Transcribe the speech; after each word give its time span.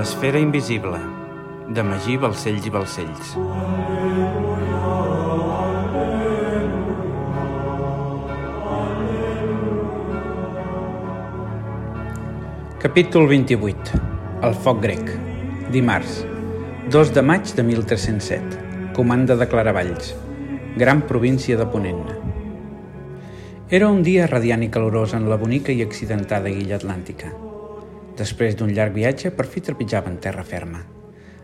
L'esfera 0.00 0.38
invisible, 0.40 0.96
de 1.76 1.82
Magí 1.84 2.14
Balcells 2.16 2.64
i 2.64 2.70
Balcells. 2.72 3.32
Capítol 12.80 13.28
28. 13.28 14.00
El 14.48 14.56
foc 14.64 14.80
grec. 14.86 15.12
Dimarts. 15.74 16.22
2 16.96 17.12
de 17.18 17.26
maig 17.32 17.52
de 17.60 17.66
1307. 17.74 18.64
Comanda 18.96 19.36
de 19.36 19.50
Claravalls. 19.52 20.14
Gran 20.80 21.04
província 21.12 21.60
de 21.60 21.68
Ponent. 21.76 22.08
Era 23.68 23.92
un 23.92 24.00
dia 24.08 24.32
radiant 24.32 24.64
i 24.64 24.72
calorós 24.72 25.12
en 25.12 25.28
la 25.28 25.36
bonica 25.36 25.76
i 25.76 25.84
accidentada 25.84 26.48
illa 26.48 26.80
atlàntica. 26.80 27.49
Després 28.20 28.56
d'un 28.56 28.70
llarg 28.76 28.92
viatge, 28.92 29.32
per 29.32 29.48
fi 29.48 29.64
trepitjaven 29.64 30.20
terra 30.20 30.44
ferma. 30.44 30.84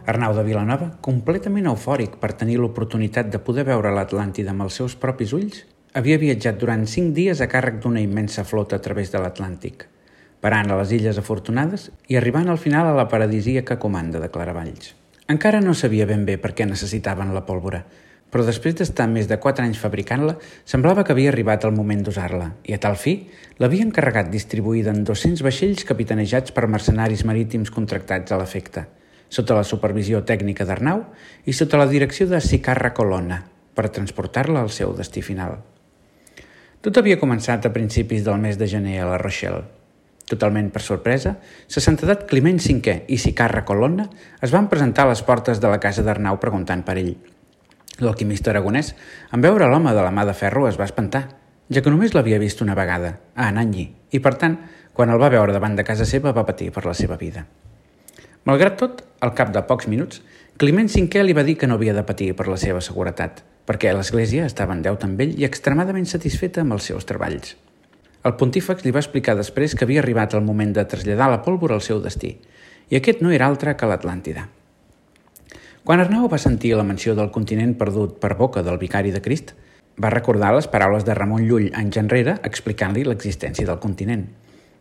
Arnau 0.07 0.37
de 0.37 0.45
Vilanova, 0.47 0.93
completament 1.03 1.67
eufòric 1.73 2.21
per 2.23 2.35
tenir 2.39 2.61
l'oportunitat 2.61 3.33
de 3.33 3.43
poder 3.43 3.65
veure 3.67 3.95
l'Atlàntida 3.97 4.53
amb 4.53 4.69
els 4.69 4.79
seus 4.79 4.95
propis 5.01 5.33
ulls, 5.35 5.65
havia 5.97 6.21
viatjat 6.23 6.61
durant 6.61 6.87
cinc 6.87 7.15
dies 7.17 7.41
a 7.41 7.51
càrrec 7.51 7.81
d'una 7.83 8.05
immensa 8.05 8.45
flota 8.45 8.77
a 8.77 8.85
través 8.85 9.11
de 9.11 9.23
l'Atlàntic– 9.25 9.87
parant 10.47 10.71
a 10.71 10.77
les 10.79 10.93
Illes 10.95 11.19
Afortunades 11.19 11.89
i 12.13 12.19
arribant 12.19 12.47
al 12.53 12.61
final 12.63 12.87
a 12.87 12.95
la 12.95 13.09
paradisíaca 13.11 13.79
comanda 13.83 14.21
de 14.23 14.29
Claravalls. 14.31 14.93
Encara 15.33 15.59
no 15.61 15.75
sabia 15.75 16.07
ben 16.07 16.23
bé 16.29 16.37
per 16.39 16.53
què 16.55 16.69
necessitaven 16.69 17.33
la 17.35 17.43
pólvora, 17.49 17.81
però 18.31 18.45
després 18.47 18.75
d'estar 18.77 19.07
més 19.11 19.29
de 19.31 19.39
4 19.43 19.65
anys 19.65 19.81
fabricant-la, 19.81 20.37
semblava 20.65 21.05
que 21.05 21.15
havia 21.15 21.31
arribat 21.33 21.65
el 21.65 21.75
moment 21.77 22.03
d'usar-la, 22.05 22.51
i 22.67 22.75
a 22.75 22.81
tal 22.83 22.99
fi 23.01 23.17
l'havien 23.63 23.93
carregat 23.95 24.31
distribuïda 24.33 24.93
en 24.95 25.05
200 25.07 25.45
vaixells 25.47 25.87
capitanejats 25.89 26.55
per 26.57 26.67
mercenaris 26.71 27.25
marítims 27.29 27.71
contractats 27.71 28.33
a 28.33 28.41
l'efecte, 28.41 28.87
sota 29.29 29.57
la 29.59 29.65
supervisió 29.65 30.25
tècnica 30.27 30.67
d'Arnau 30.67 31.05
i 31.47 31.55
sota 31.55 31.81
la 31.81 31.89
direcció 31.91 32.29
de 32.31 32.43
Sicarra 32.43 32.93
Colonna, 32.95 33.43
per 33.77 33.89
transportar-la 33.93 34.63
al 34.65 34.71
seu 34.73 34.95
destí 34.97 35.23
final. 35.23 35.59
Tot 36.83 37.01
havia 37.01 37.19
començat 37.21 37.67
a 37.67 37.75
principis 37.75 38.23
del 38.25 38.39
mes 38.41 38.59
de 38.61 38.69
gener 38.71 39.01
a 39.03 39.11
la 39.11 39.19
Rochelle, 39.19 39.65
Totalment 40.27 40.73
per 40.75 40.83
sorpresa, 40.83 41.37
sa 41.71 41.81
santedat 41.83 42.25
Climent 42.27 42.59
V 42.59 42.97
i 43.15 43.19
Sicarra 43.23 43.63
Colonna 43.65 44.09
es 44.43 44.51
van 44.51 44.67
presentar 44.67 45.07
a 45.07 45.13
les 45.13 45.23
portes 45.23 45.63
de 45.63 45.71
la 45.71 45.79
casa 45.79 46.03
d'Arnau 46.03 46.41
preguntant 46.43 46.83
per 46.83 46.97
ell. 46.99 47.15
L'alquimista 48.05 48.53
aragonès, 48.53 48.93
en 49.33 49.41
veure 49.45 49.69
l'home 49.71 49.95
de 49.97 50.03
la 50.05 50.13
mà 50.13 50.27
de 50.29 50.35
ferro, 50.37 50.67
es 50.69 50.77
va 50.77 50.89
espantar, 50.89 51.23
ja 51.73 51.83
que 51.83 51.93
només 51.93 52.13
l'havia 52.15 52.41
vist 52.43 52.61
una 52.61 52.77
vegada, 52.77 53.15
a 53.35 53.49
Ananyi, 53.49 53.87
i 54.13 54.21
per 54.21 54.35
tant, 54.41 54.59
quan 54.93 55.13
el 55.13 55.21
va 55.21 55.33
veure 55.33 55.55
davant 55.55 55.77
de 55.77 55.85
casa 55.85 56.05
seva, 56.09 56.35
va 56.37 56.45
patir 56.45 56.71
per 56.73 56.85
la 56.85 56.95
seva 56.95 57.17
vida. 57.21 57.47
Malgrat 58.47 58.77
tot, 58.79 59.01
al 59.21 59.33
cap 59.35 59.49
de 59.53 59.63
pocs 59.67 59.89
minuts, 59.91 60.21
Climent 60.57 60.89
V 60.89 61.23
li 61.25 61.35
va 61.37 61.43
dir 61.45 61.57
que 61.61 61.67
no 61.67 61.75
havia 61.77 61.93
de 61.93 62.05
patir 62.09 62.31
per 62.33 62.47
la 62.49 62.57
seva 62.57 62.81
seguretat, 62.81 63.43
perquè 63.69 63.91
l'Església 63.93 64.47
estava 64.49 64.73
en 64.73 64.81
deute 64.85 65.05
amb 65.05 65.21
ell 65.21 65.35
i 65.37 65.45
extremadament 65.45 66.07
satisfeta 66.09 66.63
amb 66.63 66.77
els 66.77 66.87
seus 66.89 67.05
treballs. 67.05 67.57
El 68.25 68.37
pontífex 68.41 68.85
li 68.85 68.93
va 68.95 69.03
explicar 69.03 69.37
després 69.37 69.75
que 69.75 69.85
havia 69.85 70.01
arribat 70.01 70.33
el 70.35 70.47
moment 70.47 70.73
de 70.73 70.87
traslladar 70.89 71.29
la 71.29 71.43
pólvora 71.45 71.77
al 71.77 71.85
seu 71.85 72.01
destí, 72.01 72.39
i 72.89 72.97
aquest 72.97 73.21
no 73.21 73.35
era 73.37 73.51
altre 73.51 73.77
que 73.77 73.89
l'Atlàntida. 73.91 74.47
Quan 75.87 76.01
Arnau 76.03 76.25
va 76.27 76.39
sentir 76.43 76.73
la 76.75 76.83
menció 76.83 77.13
del 77.15 77.29
continent 77.31 77.77
perdut 77.79 78.17
per 78.19 78.33
boca 78.35 78.65
del 78.67 78.79
vicari 78.81 79.13
de 79.15 79.21
Crist, 79.23 79.53
va 80.03 80.11
recordar 80.11 80.49
les 80.57 80.67
paraules 80.67 81.05
de 81.07 81.15
Ramon 81.15 81.45
Llull 81.47 81.69
anys 81.79 82.01
enrere 82.01 82.35
explicant-li 82.49 83.05
l'existència 83.07 83.69
del 83.69 83.79
continent. 83.79 84.25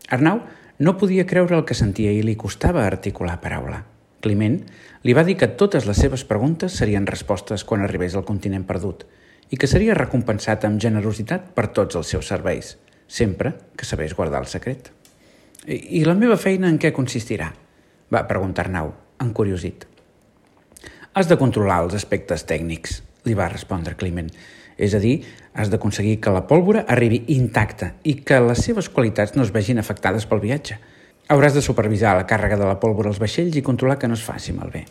Arnau 0.10 0.42
no 0.82 0.96
podia 0.98 1.28
creure 1.30 1.60
el 1.60 1.64
que 1.70 1.78
sentia 1.78 2.10
i 2.10 2.26
li 2.26 2.34
costava 2.34 2.88
articular 2.90 3.38
paraula. 3.44 3.84
Climent 4.26 4.58
li 5.06 5.14
va 5.14 5.28
dir 5.30 5.38
que 5.38 5.54
totes 5.62 5.86
les 5.86 6.02
seves 6.02 6.26
preguntes 6.26 6.74
serien 6.82 7.06
respostes 7.06 7.64
quan 7.70 7.86
arribés 7.86 8.18
al 8.18 8.26
continent 8.26 8.66
perdut 8.66 9.06
i 9.54 9.62
que 9.62 9.70
seria 9.70 9.94
recompensat 9.94 10.66
amb 10.66 10.82
generositat 10.82 11.52
per 11.54 11.70
tots 11.70 12.02
els 12.02 12.16
seus 12.18 12.34
serveis– 12.34 12.76
sempre 13.08 13.54
que 13.78 13.86
sabés 13.86 14.18
guardar 14.18 14.42
el 14.42 14.50
secret. 14.50 14.90
I, 15.68 16.02
I 16.02 16.06
la 16.10 16.18
meva 16.18 16.42
feina 16.42 16.66
en 16.66 16.82
què 16.82 16.90
consistirà? 16.98 17.54
Va 18.10 18.26
preguntar 18.26 18.66
Arnau, 18.66 18.96
encuriosit. 19.22 19.86
Has 21.16 21.30
de 21.32 21.38
controlar 21.40 21.78
els 21.80 21.94
aspectes 21.96 22.42
tècnics, 22.44 22.98
li 23.24 23.34
va 23.40 23.46
respondre 23.48 23.94
Climent. 23.96 24.28
És 24.76 24.92
a 24.98 25.00
dir, 25.00 25.22
has 25.56 25.70
d'aconseguir 25.72 26.18
que 26.20 26.34
la 26.36 26.42
pólvora 26.50 26.82
arribi 26.92 27.22
intacta 27.32 27.94
i 28.04 28.18
que 28.28 28.42
les 28.44 28.60
seves 28.68 28.90
qualitats 28.92 29.32
no 29.38 29.46
es 29.46 29.54
vegin 29.56 29.80
afectades 29.80 30.28
pel 30.28 30.44
viatge. 30.44 30.76
Hauràs 31.32 31.56
de 31.56 31.64
supervisar 31.64 32.18
la 32.20 32.28
càrrega 32.28 32.60
de 32.60 32.68
la 32.68 32.76
pólvora 32.84 33.14
als 33.14 33.24
vaixells 33.24 33.56
i 33.56 33.64
controlar 33.64 33.96
que 34.02 34.12
no 34.12 34.20
es 34.20 34.28
faci 34.28 34.52
malbé. 34.52 34.84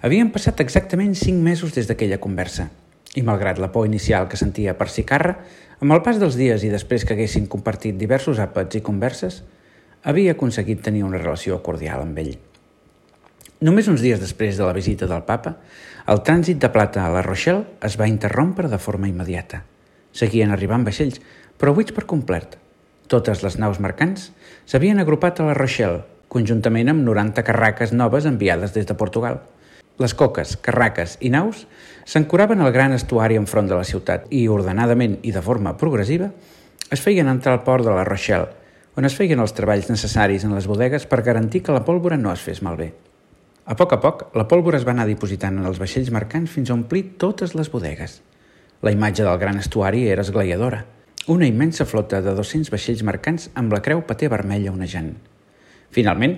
Havien 0.00 0.32
passat 0.32 0.64
exactament 0.64 1.12
cinc 1.12 1.44
mesos 1.44 1.76
des 1.76 1.90
d'aquella 1.90 2.16
conversa 2.16 2.70
i 3.12 3.20
malgrat 3.20 3.60
la 3.60 3.68
por 3.74 3.84
inicial 3.84 4.24
que 4.24 4.40
sentia 4.40 4.78
per 4.78 4.88
Sicarra, 4.88 5.36
amb 5.84 5.92
el 5.92 6.00
pas 6.00 6.16
dels 6.16 6.40
dies 6.40 6.64
i 6.64 6.72
després 6.72 7.04
que 7.04 7.12
haguessin 7.12 7.44
compartit 7.44 8.00
diversos 8.00 8.40
àpats 8.40 8.80
i 8.80 8.86
converses, 8.88 9.42
havia 10.00 10.32
aconseguit 10.32 10.80
tenir 10.80 11.04
una 11.04 11.20
relació 11.20 11.60
cordial 11.60 12.08
amb 12.08 12.24
ell. 12.24 12.38
Només 13.60 13.90
uns 13.92 14.00
dies 14.00 14.20
després 14.20 14.56
de 14.56 14.64
la 14.64 14.76
visita 14.76 15.08
del 15.10 15.22
papa, 15.28 15.56
el 16.08 16.22
trànsit 16.24 16.58
de 16.62 16.70
plata 16.72 17.04
a 17.04 17.12
la 17.12 17.22
Rochelle 17.26 17.78
es 17.86 17.98
va 18.00 18.08
interrompre 18.08 18.70
de 18.72 18.80
forma 18.80 19.08
immediata. 19.08 19.62
Seguien 20.12 20.50
arribant 20.50 20.84
vaixells, 20.86 21.20
però 21.60 21.74
buits 21.76 21.92
per 21.92 22.08
complet. 22.08 22.56
Totes 23.10 23.44
les 23.44 23.58
naus 23.60 23.78
mercants 23.78 24.30
s'havien 24.64 24.98
agrupat 24.98 25.40
a 25.40 25.50
la 25.50 25.56
Rochelle, 25.58 26.04
conjuntament 26.28 26.92
amb 26.94 27.04
90 27.04 27.44
carraques 27.46 27.92
noves 27.92 28.26
enviades 28.26 28.76
des 28.76 28.88
de 28.88 28.98
Portugal– 28.98 29.42
les 30.00 30.14
coques, 30.16 30.54
carraques 30.64 31.18
i 31.20 31.28
naus 31.28 31.66
s'ancoraven 32.08 32.62
al 32.64 32.72
gran 32.72 32.94
estuari 32.96 33.36
enfront 33.36 33.68
de 33.68 33.76
la 33.76 33.84
ciutat 33.84 34.30
i, 34.32 34.46
ordenadament 34.48 35.18
i 35.28 35.34
de 35.34 35.42
forma 35.44 35.74
progressiva, 35.76 36.30
es 36.88 37.04
feien 37.04 37.28
entrar 37.28 37.58
al 37.58 37.64
port 37.66 37.84
de 37.84 37.92
la 37.92 38.06
Rochelle, 38.08 38.48
on 38.96 39.04
es 39.04 39.14
feien 39.16 39.44
els 39.44 39.52
treballs 39.52 39.92
necessaris 39.92 40.48
en 40.48 40.56
les 40.56 40.66
bodegues 40.66 41.04
per 41.06 41.20
garantir 41.26 41.62
que 41.66 41.76
la 41.76 41.84
pólvora 41.84 42.16
no 42.16 42.32
es 42.32 42.40
fes 42.40 42.64
malbé. 42.64 42.94
A 43.70 43.76
poc 43.78 43.92
a 43.94 44.00
poc, 44.02 44.22
la 44.34 44.48
pólvora 44.50 44.80
es 44.80 44.84
va 44.86 44.90
anar 44.90 45.04
dipositant 45.06 45.60
en 45.60 45.66
els 45.68 45.78
vaixells 45.78 46.08
mercants 46.10 46.50
fins 46.50 46.72
a 46.72 46.74
omplir 46.74 47.04
totes 47.22 47.52
les 47.54 47.68
bodegues. 47.70 48.16
La 48.82 48.90
imatge 48.90 49.22
del 49.22 49.38
gran 49.38 49.60
estuari 49.60 50.08
era 50.10 50.24
esglaiadora. 50.26 50.80
Una 51.30 51.46
immensa 51.46 51.86
flota 51.86 52.18
de 52.24 52.34
200 52.34 52.72
vaixells 52.74 53.04
mercants 53.06 53.46
amb 53.54 53.70
la 53.70 53.78
creu 53.84 54.02
paté 54.08 54.26
vermella 54.32 54.72
onejant. 54.72 55.12
Finalment, 55.94 56.34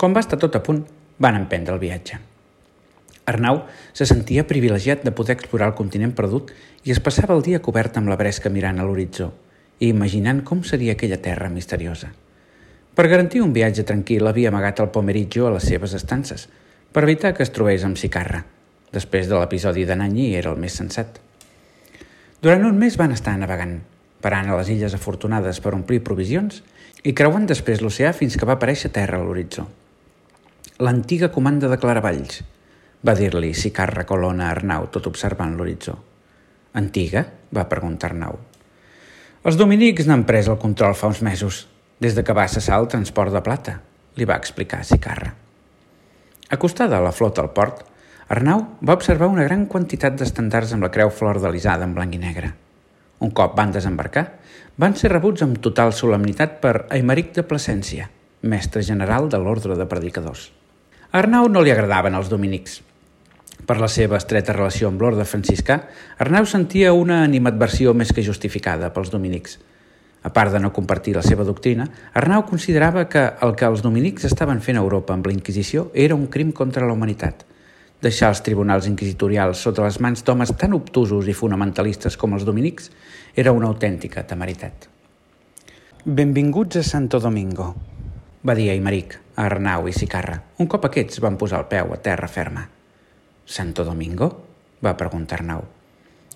quan 0.00 0.18
va 0.18 0.24
estar 0.26 0.40
tot 0.42 0.58
a 0.58 0.64
punt, 0.66 0.82
van 1.22 1.38
emprendre 1.38 1.78
el 1.78 1.82
viatge. 1.84 2.18
Arnau 3.30 3.62
se 3.92 4.10
sentia 4.10 4.48
privilegiat 4.50 5.06
de 5.06 5.14
poder 5.14 5.38
explorar 5.38 5.70
el 5.70 5.78
continent 5.78 6.16
perdut 6.18 6.50
i 6.82 6.90
es 6.90 6.98
passava 6.98 7.38
el 7.38 7.46
dia 7.46 7.62
cobert 7.62 8.02
amb 8.02 8.10
la 8.10 8.18
bresca 8.18 8.50
mirant 8.50 8.82
a 8.82 8.88
l'horitzó 8.88 9.30
i 9.78 9.94
imaginant 9.94 10.42
com 10.42 10.66
seria 10.66 10.98
aquella 10.98 11.22
terra 11.22 11.54
misteriosa. 11.54 12.10
Per 12.94 13.08
garantir 13.10 13.40
un 13.42 13.52
viatge 13.52 13.82
tranquil 13.82 14.28
havia 14.30 14.52
amagat 14.52 14.78
el 14.84 14.92
Pomeritjo 14.94 15.48
a 15.48 15.54
les 15.56 15.64
seves 15.66 15.96
estances, 15.98 16.46
per 16.94 17.02
evitar 17.02 17.32
que 17.34 17.42
es 17.42 17.50
trobés 17.50 17.82
amb 17.82 17.98
Sicarra. 17.98 18.44
Després 18.94 19.26
de 19.26 19.34
l'episodi 19.34 19.82
de 19.88 19.96
Nanyi 19.98 20.28
era 20.38 20.52
el 20.54 20.60
més 20.62 20.76
sensat. 20.78 21.18
Durant 22.38 22.62
un 22.68 22.78
mes 22.78 22.94
van 23.00 23.10
estar 23.10 23.34
navegant, 23.40 23.80
parant 24.22 24.46
a 24.46 24.60
les 24.60 24.70
illes 24.76 24.94
afortunades 24.94 25.58
per 25.64 25.74
omplir 25.74 26.04
provisions 26.06 26.62
i 27.02 27.16
creuant 27.18 27.50
després 27.50 27.82
l'oceà 27.82 28.14
fins 28.14 28.38
que 28.38 28.46
va 28.46 28.54
aparèixer 28.54 28.92
terra 28.94 29.18
a 29.18 29.26
l'horitzó. 29.26 29.66
L'antiga 30.78 31.32
comanda 31.34 31.66
de 31.72 31.80
Claravalls, 31.82 32.44
va 33.04 33.18
dir-li 33.18 33.50
Sicarra 33.58 34.06
Colona 34.06 34.52
Arnau, 34.54 34.86
tot 34.94 35.10
observant 35.10 35.58
l'horitzó. 35.58 35.98
Antiga? 36.78 37.26
va 37.54 37.68
preguntar 37.70 38.12
Arnau. 38.12 38.38
Els 39.44 39.58
dominics 39.58 40.06
n'han 40.06 40.24
pres 40.24 40.46
el 40.48 40.62
control 40.62 40.94
fa 40.98 41.10
uns 41.10 41.20
mesos, 41.26 41.64
des 42.00 42.14
de 42.14 42.24
que 42.24 42.36
va 42.36 42.46
cessar 42.48 42.80
el 42.80 42.88
transport 42.88 43.32
de 43.32 43.42
plata, 43.42 43.80
li 44.16 44.26
va 44.28 44.38
explicar 44.40 44.84
Sicarra. 44.84 45.34
Acostada 46.50 46.98
a 46.98 47.04
la 47.04 47.12
flota 47.12 47.42
al 47.42 47.52
port, 47.56 47.82
Arnau 48.28 48.64
va 48.80 48.96
observar 48.96 49.28
una 49.28 49.44
gran 49.44 49.66
quantitat 49.66 50.16
d'estandards 50.16 50.72
amb 50.74 50.86
la 50.86 50.92
creu 50.94 51.10
flor-delisada 51.10 51.84
en 51.84 51.94
blanc 51.94 52.14
i 52.14 52.20
negre. 52.22 52.52
Un 53.20 53.30
cop 53.30 53.54
van 53.56 53.72
desembarcar, 53.74 54.24
van 54.76 54.96
ser 54.96 55.12
rebuts 55.12 55.44
amb 55.44 55.60
total 55.62 55.92
solemnitat 55.92 56.58
per 56.62 56.86
Aimeric 56.90 57.34
de 57.36 57.44
Plasència, 57.46 58.08
mestre 58.42 58.82
general 58.82 59.28
de 59.28 59.38
l'ordre 59.38 59.76
de 59.78 59.86
predicadors. 59.86 60.50
A 61.12 61.20
Arnau 61.22 61.48
no 61.48 61.62
li 61.62 61.72
agradaven 61.72 62.16
els 62.18 62.32
dominics, 62.32 62.80
per 63.66 63.78
la 63.80 63.88
seva 63.88 64.18
estreta 64.18 64.52
relació 64.52 64.90
amb 64.90 65.00
l'orde 65.00 65.24
franciscà, 65.24 65.78
Arnau 66.20 66.44
sentia 66.48 66.92
una 66.92 67.22
animadversió 67.24 67.94
més 67.96 68.12
que 68.12 68.24
justificada 68.26 68.90
pels 68.92 69.12
dominics. 69.12 69.56
A 70.24 70.32
part 70.32 70.54
de 70.54 70.60
no 70.60 70.72
compartir 70.72 71.12
la 71.14 71.22
seva 71.22 71.44
doctrina, 71.44 71.84
Arnau 72.16 72.46
considerava 72.48 73.04
que 73.12 73.24
el 73.44 73.52
que 73.60 73.66
els 73.68 73.82
dominics 73.84 74.24
estaven 74.24 74.62
fent 74.64 74.78
a 74.80 74.84
Europa 74.84 75.12
amb 75.12 75.26
la 75.28 75.34
Inquisició 75.34 75.90
era 75.92 76.16
un 76.16 76.30
crim 76.32 76.52
contra 76.56 76.86
la 76.88 76.96
humanitat. 76.96 77.44
Deixar 78.00 78.30
els 78.32 78.40
tribunals 78.44 78.88
inquisitorials 78.88 79.60
sota 79.66 79.84
les 79.84 79.98
mans 80.00 80.24
d'homes 80.24 80.54
tan 80.60 80.72
obtusos 80.76 81.28
i 81.28 81.36
fonamentalistes 81.36 82.16
com 82.20 82.36
els 82.36 82.44
dominics 82.48 82.90
era 83.36 83.52
una 83.52 83.68
autèntica 83.68 84.24
temeritat. 84.28 84.88
Benvinguts 86.04 86.80
a 86.80 86.82
Santo 86.82 87.20
Domingo. 87.20 87.74
va 88.44 88.54
dir 88.54 88.68
Aymeric, 88.68 89.14
a 89.36 89.46
Arnau 89.46 89.88
i 89.88 89.92
Sicarra, 89.96 90.36
un 90.60 90.66
cop 90.68 90.84
aquests 90.84 91.20
van 91.24 91.38
posar 91.40 91.62
el 91.62 91.68
peu 91.68 91.94
a 91.94 91.96
terra 91.96 92.28
ferma. 92.28 92.68
Santo 93.44 93.84
Domingo? 93.84 94.28
va 94.84 94.96
preguntar 94.96 95.40
Arnau. 95.40 95.64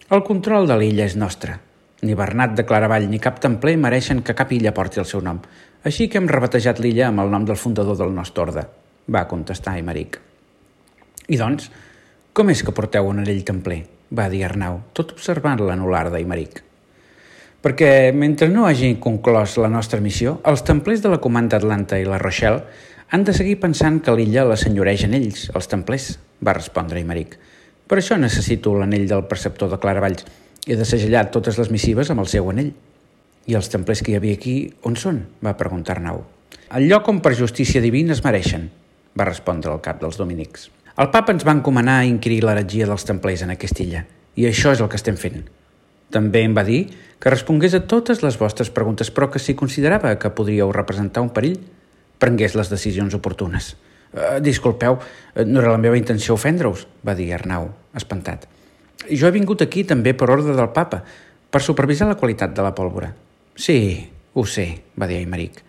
El 0.08 0.24
control 0.24 0.66
de 0.66 0.76
l'illa 0.80 1.04
és 1.04 1.16
nostre. 1.16 1.67
Ni 2.02 2.14
Bernat 2.14 2.54
de 2.54 2.64
Claravall 2.66 3.08
ni 3.10 3.18
cap 3.18 3.40
templer 3.42 3.74
mereixen 3.76 4.22
que 4.22 4.36
cap 4.38 4.52
illa 4.54 4.74
porti 4.74 5.02
el 5.02 5.08
seu 5.10 5.22
nom, 5.24 5.40
així 5.84 6.06
que 6.08 6.20
hem 6.20 6.30
rebatejat 6.30 6.78
l'illa 6.78 7.08
amb 7.08 7.24
el 7.24 7.30
nom 7.34 7.44
del 7.48 7.58
fundador 7.58 7.98
del 7.98 8.14
nostre 8.14 8.44
orde, 8.46 8.64
va 9.10 9.26
contestar 9.26 9.74
Aymeric. 9.74 10.20
I 11.28 11.36
doncs, 11.40 11.70
com 12.32 12.50
és 12.54 12.62
que 12.62 12.74
porteu 12.74 13.08
un 13.10 13.24
anell 13.24 13.42
templer? 13.44 13.82
va 14.14 14.28
dir 14.32 14.44
Arnau, 14.46 14.80
tot 14.96 15.12
observant 15.12 15.60
l'anular 15.60 16.08
d'Aymeric. 16.12 16.62
Perquè, 17.64 18.12
mentre 18.14 18.48
no 18.48 18.64
hagi 18.68 18.94
conclòs 19.02 19.56
la 19.58 19.68
nostra 19.68 20.00
missió, 20.00 20.38
els 20.46 20.62
templers 20.64 21.02
de 21.04 21.10
la 21.12 21.18
comanda 21.20 21.58
Atlanta 21.58 21.98
i 21.98 22.06
la 22.06 22.20
Rochelle 22.22 22.62
han 23.10 23.24
de 23.24 23.34
seguir 23.34 23.58
pensant 23.60 23.98
que 24.04 24.14
l'illa 24.14 24.46
la 24.46 24.56
senyoregen 24.56 25.16
ells, 25.18 25.48
els 25.54 25.68
templers, 25.68 26.12
va 26.44 26.54
respondre 26.56 27.00
Aymeric. 27.00 27.34
Per 27.88 27.98
això 27.98 28.18
necessito 28.20 28.74
l'anell 28.76 29.08
del 29.10 29.24
preceptor 29.28 29.72
de 29.72 29.78
Claravalls. 29.80 30.24
He 30.68 30.76
de 30.76 30.84
segellar 30.84 31.30
totes 31.32 31.56
les 31.56 31.70
missives 31.72 32.10
amb 32.12 32.20
el 32.20 32.26
seu 32.28 32.50
anell. 32.52 32.74
I 33.48 33.54
els 33.56 33.70
templers 33.72 34.02
que 34.04 34.12
hi 34.12 34.16
havia 34.18 34.36
aquí, 34.36 34.56
on 34.84 34.98
són? 35.00 35.22
va 35.40 35.54
preguntar 35.56 35.94
Arnau. 35.94 36.18
El 36.76 36.84
lloc 36.90 37.06
on 37.08 37.22
per 37.24 37.32
justícia 37.38 37.80
divina 37.80 38.12
es 38.12 38.20
mereixen, 38.20 38.66
va 39.16 39.24
respondre 39.24 39.72
el 39.72 39.80
cap 39.80 40.02
dels 40.02 40.18
dominics. 40.20 40.66
El 41.00 41.08
papa 41.14 41.32
ens 41.32 41.46
va 41.48 41.54
encomanar 41.56 41.94
a 42.02 42.10
inquirir 42.10 42.42
l'heretgia 42.44 42.88
dels 42.90 43.08
templers 43.08 43.46
en 43.46 43.54
aquesta 43.54 43.80
illa, 43.80 44.02
i 44.36 44.44
això 44.44 44.74
és 44.76 44.82
el 44.84 44.90
que 44.92 45.00
estem 45.00 45.16
fent. 45.16 45.46
També 46.12 46.44
em 46.44 46.52
va 46.52 46.66
dir 46.68 46.82
que 47.16 47.32
respongués 47.32 47.72
a 47.72 47.80
totes 47.88 48.20
les 48.20 48.36
vostres 48.36 48.68
preguntes, 48.68 49.08
però 49.08 49.30
que 49.32 49.40
si 49.40 49.56
considerava 49.56 50.12
que 50.20 50.34
podríeu 50.36 50.68
representar 50.76 51.24
un 51.24 51.32
perill, 51.32 51.56
prengués 52.20 52.58
les 52.60 52.68
decisions 52.68 53.16
oportunes. 53.16 53.72
Uh, 54.12 54.36
disculpeu, 54.44 55.00
eh, 55.32 55.48
no 55.48 55.64
era 55.64 55.72
la 55.72 55.80
meva 55.80 55.96
intenció 55.96 56.36
ofendre-us, 56.36 56.84
va 57.00 57.16
dir 57.16 57.32
Arnau, 57.32 57.72
espantat. 57.96 58.44
Jo 59.06 59.28
he 59.28 59.34
vingut 59.34 59.62
aquí 59.62 59.84
també 59.86 60.14
per 60.18 60.30
ordre 60.34 60.56
del 60.56 60.72
papa, 60.74 61.04
per 61.50 61.62
supervisar 61.62 62.08
la 62.08 62.18
qualitat 62.18 62.54
de 62.56 62.64
la 62.64 62.74
pólvora. 62.74 63.12
Sí, 63.54 63.78
ho 64.34 64.44
sé, 64.46 64.66
va 64.98 65.06
dir 65.06 65.20
Aymeric. 65.22 65.62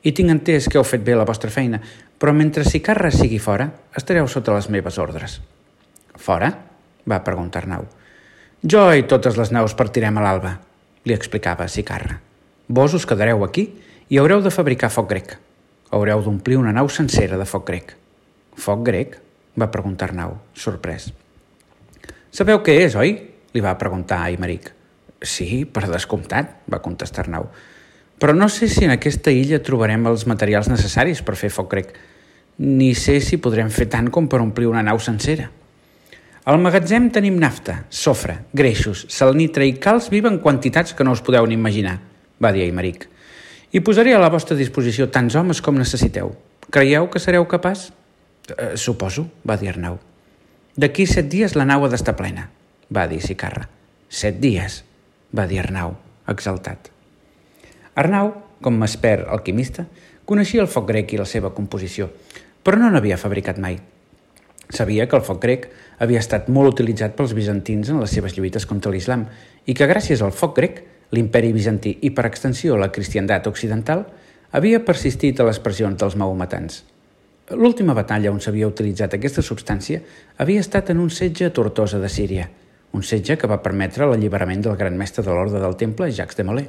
I 0.00 0.14
tinc 0.16 0.32
entès 0.32 0.66
que 0.68 0.80
heu 0.80 0.86
fet 0.86 1.04
bé 1.04 1.14
la 1.16 1.28
vostra 1.28 1.52
feina, 1.52 1.80
però 2.20 2.32
mentre 2.36 2.64
Sicarra 2.64 3.12
sigui 3.12 3.38
fora, 3.38 3.68
estareu 3.96 4.28
sota 4.28 4.56
les 4.56 4.70
meves 4.72 4.98
ordres. 4.98 5.38
Fora? 6.16 6.50
va 7.08 7.22
preguntar 7.24 7.62
Arnau. 7.62 7.86
Jo 8.60 8.90
i 8.92 9.06
totes 9.08 9.38
les 9.40 9.52
naus 9.52 9.76
partirem 9.76 10.18
a 10.20 10.24
l'alba, 10.24 10.56
li 11.04 11.16
explicava 11.16 11.68
Sicarra. 11.68 12.18
Vos 12.68 12.96
us 12.96 13.06
quedareu 13.08 13.44
aquí 13.44 13.70
i 14.08 14.20
haureu 14.20 14.44
de 14.44 14.52
fabricar 14.52 14.92
foc 14.92 15.08
grec. 15.12 15.36
Haureu 15.90 16.22
d'omplir 16.24 16.60
una 16.60 16.74
nau 16.76 16.88
sencera 16.88 17.40
de 17.40 17.48
foc 17.48 17.66
grec. 17.68 17.96
Foc 18.56 18.84
grec? 18.86 19.18
va 19.58 19.72
preguntar 19.72 20.10
Arnau, 20.10 20.38
sorprès. 20.54 21.10
Sabeu 22.30 22.62
què 22.62 22.76
és, 22.84 22.94
oi? 22.94 23.16
li 23.50 23.62
va 23.64 23.74
preguntar 23.78 24.20
Aymeric. 24.28 24.70
Sí, 25.20 25.64
per 25.66 25.88
descomptat, 25.90 26.60
va 26.70 26.78
contestar 26.80 27.24
Arnau. 27.24 27.48
Però 28.20 28.34
no 28.36 28.46
sé 28.52 28.68
si 28.70 28.84
en 28.86 28.92
aquesta 28.94 29.32
illa 29.34 29.58
trobarem 29.64 30.06
els 30.06 30.26
materials 30.30 30.68
necessaris 30.70 31.24
per 31.26 31.34
fer 31.40 31.50
foc 31.50 31.70
grec 31.72 31.90
ni 32.60 32.94
sé 32.94 33.22
si 33.24 33.38
podrem 33.40 33.70
fer 33.72 33.86
tant 33.88 34.10
com 34.12 34.26
per 34.28 34.42
omplir 34.44 34.68
una 34.68 34.82
nau 34.84 34.98
sencera. 35.00 35.46
Al 36.44 36.60
magatzem 36.60 37.08
tenim 37.12 37.38
nafta, 37.40 37.86
sofre, 37.88 38.36
greixos, 38.52 39.06
salnitre 39.08 39.64
i 39.68 39.78
calç 39.80 40.10
viva 40.12 40.28
en 40.28 40.40
quantitats 40.44 40.92
que 40.96 41.04
no 41.04 41.14
us 41.16 41.24
podeu 41.24 41.48
ni 41.48 41.56
imaginar, 41.56 41.96
va 42.42 42.52
dir 42.52 42.66
Aymeric. 42.66 43.08
I 43.72 43.80
posaré 43.86 44.12
a 44.12 44.20
la 44.20 44.32
vostra 44.32 44.58
disposició 44.58 45.08
tants 45.08 45.38
homes 45.40 45.64
com 45.64 45.78
necessiteu. 45.78 46.34
Creieu 46.68 47.08
que 47.08 47.22
sereu 47.22 47.48
capaç? 47.48 47.88
Eh, 48.50 48.76
suposo, 48.76 49.28
va 49.46 49.56
dir 49.56 49.72
Arnau. 49.72 50.00
D'aquí 50.78 51.06
set 51.10 51.26
dies 51.26 51.56
la 51.58 51.66
nau 51.66 51.82
ha 51.84 51.90
d'estar 51.90 52.14
plena, 52.18 52.46
va 52.94 53.08
dir 53.10 53.18
Sicarra. 53.24 53.66
Set 54.10 54.38
dies, 54.42 54.84
va 55.34 55.46
dir 55.50 55.58
Arnau, 55.62 55.96
exaltat. 56.30 56.90
Arnau, 57.98 58.30
com 58.62 58.76
m'esper 58.78 59.24
alquimista, 59.26 59.86
coneixia 60.26 60.62
el 60.62 60.70
foc 60.70 60.86
grec 60.86 61.14
i 61.14 61.18
la 61.18 61.26
seva 61.26 61.50
composició, 61.56 62.06
però 62.62 62.78
no 62.78 62.90
n'havia 62.90 63.18
fabricat 63.18 63.58
mai. 63.58 63.80
Sabia 64.70 65.08
que 65.10 65.18
el 65.18 65.26
foc 65.26 65.40
grec 65.42 65.66
havia 65.98 66.22
estat 66.22 66.46
molt 66.48 66.76
utilitzat 66.76 67.16
pels 67.18 67.34
bizantins 67.34 67.90
en 67.90 67.98
les 67.98 68.14
seves 68.14 68.36
lluites 68.36 68.66
contra 68.70 68.92
l'islam 68.94 69.26
i 69.66 69.74
que 69.74 69.90
gràcies 69.90 70.22
al 70.22 70.30
foc 70.30 70.54
grec, 70.60 70.84
l'imperi 71.10 71.50
bizantí 71.52 71.96
i 72.06 72.12
per 72.14 72.28
extensió 72.28 72.78
la 72.78 72.92
cristiandat 72.94 73.50
occidental 73.50 74.06
havia 74.54 74.84
persistit 74.86 75.40
a 75.40 75.48
les 75.50 75.58
pressions 75.58 75.98
dels 75.98 76.14
maometans. 76.14 76.84
L'última 77.50 77.94
batalla 77.98 78.30
on 78.30 78.38
s'havia 78.38 78.68
utilitzat 78.70 79.16
aquesta 79.16 79.42
substància 79.42 79.98
havia 80.38 80.62
estat 80.62 80.92
en 80.92 81.00
un 81.02 81.08
setge 81.10 81.48
a 81.48 81.54
Tortosa 81.54 81.98
de 81.98 82.08
Síria, 82.08 82.44
un 82.94 83.02
setge 83.02 83.34
que 83.38 83.48
va 83.50 83.62
permetre 83.64 84.06
l'alliberament 84.06 84.62
del 84.62 84.76
gran 84.78 84.94
mestre 84.98 85.24
de 85.26 85.34
l'ordre 85.34 85.58
del 85.58 85.74
temple, 85.78 86.12
Jacques 86.14 86.38
de 86.38 86.46
Molay. 86.46 86.68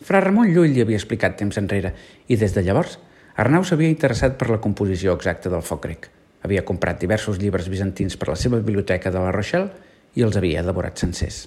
Fra 0.00 0.22
Ramon 0.24 0.48
Llull 0.54 0.72
li 0.72 0.80
havia 0.80 0.96
explicat 0.96 1.36
temps 1.36 1.60
enrere 1.60 1.92
i 2.28 2.38
des 2.40 2.54
de 2.56 2.64
llavors 2.64 2.96
Arnau 3.38 3.62
s'havia 3.62 3.92
interessat 3.92 4.38
per 4.38 4.48
la 4.50 4.60
composició 4.64 5.12
exacta 5.14 5.52
del 5.52 5.62
foc 5.62 5.84
grec. 5.84 6.08
Havia 6.42 6.64
comprat 6.64 6.98
diversos 6.98 7.36
llibres 7.38 7.68
bizantins 7.68 8.16
per 8.16 8.30
la 8.30 8.36
seva 8.40 8.58
biblioteca 8.62 9.12
de 9.12 9.20
la 9.20 9.34
Rochelle 9.34 9.68
i 10.16 10.24
els 10.24 10.38
havia 10.40 10.64
devorat 10.64 10.98
sencers. 10.98 11.44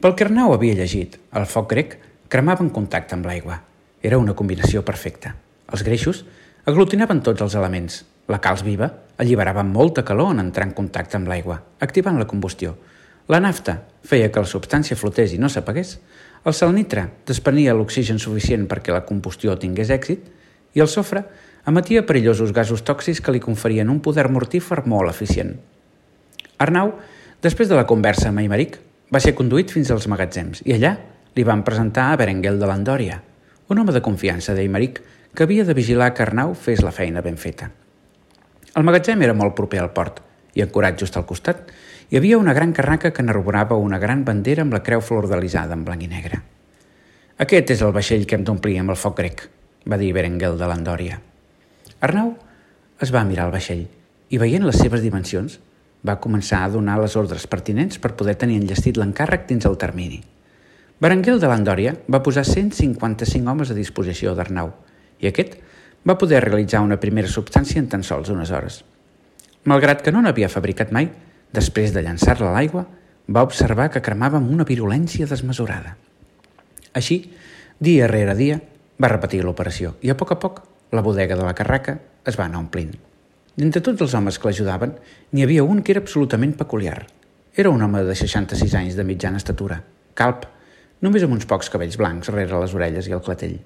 Pel 0.00 0.16
que 0.16 0.24
Arnau 0.24 0.54
havia 0.54 0.74
llegit, 0.78 1.18
el 1.36 1.46
foc 1.46 1.68
grec 1.70 1.98
cremava 2.32 2.64
en 2.64 2.72
contacte 2.74 3.14
amb 3.14 3.28
l'aigua. 3.28 3.60
Era 4.02 4.18
una 4.18 4.34
combinació 4.34 4.82
perfecta. 4.82 5.36
Els 5.70 5.84
greixos 5.86 6.24
aglutinaven 6.64 7.20
tots 7.20 7.44
els 7.44 7.54
elements. 7.58 8.02
La 8.28 8.40
calç 8.40 8.62
viva 8.64 8.88
alliberava 9.20 9.62
molta 9.68 10.04
calor 10.04 10.32
en 10.32 10.40
entrar 10.40 10.66
en 10.66 10.74
contacte 10.76 11.18
amb 11.18 11.28
l'aigua, 11.28 11.60
activant 11.80 12.18
la 12.18 12.26
combustió. 12.26 12.74
La 13.28 13.40
nafta 13.40 13.82
feia 14.04 14.30
que 14.32 14.40
la 14.40 14.48
substància 14.48 14.96
flotés 14.96 15.34
i 15.34 15.40
no 15.40 15.48
s'apagués. 15.48 15.98
El 16.44 16.56
salnitre 16.56 17.06
desprenia 17.28 17.74
l'oxigen 17.76 18.18
suficient 18.20 18.66
perquè 18.68 18.92
la 18.92 19.04
combustió 19.04 19.56
tingués 19.60 19.92
èxit 19.92 20.26
i 20.74 20.80
el 20.80 20.88
sofre 20.88 21.24
emetia 21.68 22.04
perillosos 22.04 22.52
gasos 22.52 22.84
tòxics 22.84 23.22
que 23.24 23.32
li 23.32 23.40
conferien 23.40 23.92
un 23.92 24.00
poder 24.04 24.28
mortífer 24.28 24.82
molt 24.88 25.12
eficient. 25.12 25.54
Arnau, 26.60 26.92
després 27.42 27.68
de 27.68 27.76
la 27.76 27.86
conversa 27.88 28.28
amb 28.28 28.40
Aymeric, 28.40 28.78
va 29.12 29.20
ser 29.20 29.34
conduït 29.36 29.72
fins 29.72 29.90
als 29.92 30.08
magatzems 30.08 30.64
i 30.64 30.76
allà 30.76 30.96
li 31.34 31.44
van 31.44 31.64
presentar 31.64 32.10
a 32.10 32.16
Berenguel 32.20 32.60
de 32.60 32.68
l'Andòria, 32.68 33.20
un 33.68 33.80
home 33.80 33.92
de 33.92 34.04
confiança 34.04 34.54
d'Aymeric 34.54 35.00
que 35.34 35.42
havia 35.42 35.64
de 35.64 35.74
vigilar 35.74 36.12
que 36.14 36.22
Arnau 36.22 36.54
fes 36.54 36.82
la 36.86 36.92
feina 36.94 37.20
ben 37.20 37.36
feta. 37.36 37.70
El 38.74 38.86
magatzem 38.86 39.22
era 39.26 39.34
molt 39.34 39.56
proper 39.58 39.80
al 39.82 39.90
port 39.94 40.20
i 40.54 40.62
ancorat 40.62 40.98
just 40.98 41.16
al 41.18 41.26
costat 41.26 41.72
hi 42.10 42.18
havia 42.18 42.38
una 42.38 42.54
gran 42.54 42.72
carraca 42.72 43.10
que 43.10 43.22
n'arroborava 43.22 43.76
una 43.80 43.98
gran 43.98 44.24
bandera 44.24 44.62
amb 44.62 44.74
la 44.76 44.82
creu 44.86 45.02
flordelisada 45.02 45.74
en 45.74 45.84
blanc 45.84 46.04
i 46.06 46.10
negre. 46.10 46.40
Aquest 47.42 47.74
és 47.74 47.82
el 47.82 47.94
vaixell 47.96 48.26
que 48.30 48.38
hem 48.38 48.44
d'omplir 48.46 48.78
amb 48.78 48.94
el 48.94 49.00
foc 49.00 49.18
grec, 49.18 49.48
va 49.90 49.98
dir 49.98 50.12
Berenguel 50.14 50.58
de 50.60 50.70
l'Andòria. 50.70 51.18
Arnau 52.00 52.34
es 53.02 53.10
va 53.10 53.24
mirar 53.26 53.48
el 53.48 53.56
vaixell 53.56 53.82
i, 53.82 54.38
veient 54.38 54.62
les 54.62 54.78
seves 54.78 55.02
dimensions, 55.02 55.58
va 56.06 56.20
començar 56.20 56.62
a 56.62 56.70
donar 56.70 57.00
les 57.00 57.16
ordres 57.16 57.48
pertinents 57.50 57.98
per 57.98 58.14
poder 58.14 58.36
tenir 58.38 58.60
enllestit 58.60 59.00
l'encàrrec 59.00 59.48
dins 59.50 59.66
el 59.66 59.78
termini. 59.80 60.22
Berenguel 61.02 61.40
de 61.42 61.50
l'Andòria 61.50 61.96
va 62.06 62.22
posar 62.22 62.44
155 62.46 63.50
homes 63.50 63.72
a 63.72 63.78
disposició 63.78 64.36
d'Arnau 64.38 64.70
i 65.20 65.30
aquest 65.30 65.56
va 66.08 66.18
poder 66.20 66.42
realitzar 66.44 66.82
una 66.84 67.00
primera 67.00 67.30
substància 67.30 67.80
en 67.80 67.88
tan 67.88 68.02
sols 68.04 68.30
unes 68.32 68.50
hores. 68.50 68.82
Malgrat 69.64 70.02
que 70.04 70.12
no 70.12 70.20
n'havia 70.20 70.52
fabricat 70.52 70.92
mai, 70.92 71.08
després 71.54 71.94
de 71.94 72.02
llançar-la 72.04 72.50
a 72.50 72.54
l'aigua, 72.58 72.84
va 73.30 73.44
observar 73.46 73.88
que 73.90 74.02
cremava 74.04 74.36
amb 74.36 74.50
una 74.52 74.66
virulència 74.68 75.26
desmesurada. 75.26 75.96
Així, 76.92 77.22
dia 77.80 78.06
rere 78.10 78.36
dia, 78.36 78.60
va 79.00 79.10
repetir 79.10 79.42
l'operació 79.42 79.96
i 80.04 80.12
a 80.12 80.18
poc 80.18 80.34
a 80.34 80.38
poc 80.38 80.60
la 80.94 81.02
bodega 81.02 81.36
de 81.36 81.42
la 81.42 81.54
carraca 81.56 81.96
es 82.24 82.38
va 82.38 82.44
anar 82.46 82.60
omplint. 82.60 82.92
D'entre 83.56 83.82
tots 83.86 84.02
els 84.04 84.14
homes 84.14 84.38
que 84.38 84.48
l'ajudaven, 84.48 84.94
n'hi 85.32 85.44
havia 85.44 85.64
un 85.64 85.82
que 85.82 85.94
era 85.94 86.02
absolutament 86.02 86.54
peculiar. 86.58 87.04
Era 87.54 87.70
un 87.70 87.82
home 87.82 88.02
de 88.06 88.14
66 88.18 88.74
anys 88.74 88.96
de 88.98 89.06
mitjana 89.06 89.38
estatura, 89.38 89.80
calp, 90.14 90.46
només 91.02 91.22
amb 91.22 91.36
uns 91.36 91.46
pocs 91.46 91.70
cabells 91.70 91.98
blancs 91.98 92.30
rere 92.34 92.60
les 92.60 92.74
orelles 92.74 93.08
i 93.08 93.14
el 93.14 93.22
clatell. 93.22 93.58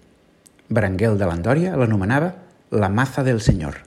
Berenguel 0.69 1.17
de 1.17 1.25
l'Andòria 1.25 1.77
l'anomenava 1.81 2.35
la 2.77 2.91
maza 2.93 3.23
del 3.25 3.41
senyor. 3.41 3.79